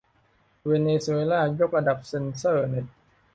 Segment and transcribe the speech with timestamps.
[0.65, 2.85] เวเนซุเอลายกระดับเซ็นเซอร์เน็ต